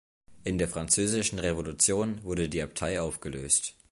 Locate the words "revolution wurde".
1.37-2.49